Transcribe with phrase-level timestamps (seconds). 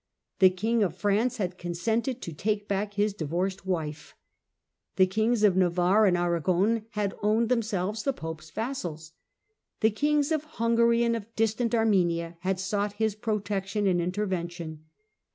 [0.39, 4.15] The King of France had consented to take back his divorced wife,
[4.95, 9.13] the Kings of Navarre and Aragon had owned themselves the Pope's vassals,
[9.81, 14.85] the rulers of Hungary and of distant Armenia had sought his protection and intervention.